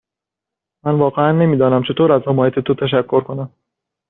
من 0.85 0.91
واقعا 0.93 1.31
نمی 1.31 1.57
دانم 1.57 1.83
چطور 1.83 2.11
از 2.11 2.21
حمایت 2.27 2.59
تو 2.59 2.73
تشکر 2.75 3.21
کنم. 3.21 3.49